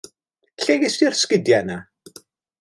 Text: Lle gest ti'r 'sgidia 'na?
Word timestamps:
Lle 0.63 0.75
gest 0.83 0.97
ti'r 1.03 1.15
'sgidia 1.19 1.61
'na? 1.69 1.79